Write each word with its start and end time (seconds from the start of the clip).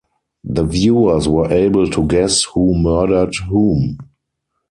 The 0.43 0.63
viewers 0.65 1.27
were 1.29 1.51
able 1.51 1.87
to 1.91 2.07
guess 2.07 2.45
who 2.45 2.73
murdered 2.73 3.35
whom. 3.47 3.99